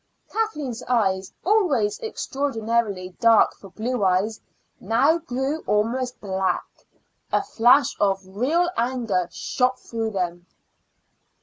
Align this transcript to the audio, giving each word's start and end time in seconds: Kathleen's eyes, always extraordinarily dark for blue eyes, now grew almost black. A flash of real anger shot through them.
Kathleen's 0.31 0.81
eyes, 0.87 1.31
always 1.45 1.99
extraordinarily 1.99 3.09
dark 3.19 3.53
for 3.53 3.69
blue 3.69 4.03
eyes, 4.03 4.41
now 4.79 5.19
grew 5.19 5.59
almost 5.67 6.19
black. 6.19 6.65
A 7.31 7.43
flash 7.43 7.95
of 7.99 8.19
real 8.25 8.67
anger 8.75 9.29
shot 9.31 9.79
through 9.79 10.09
them. 10.09 10.47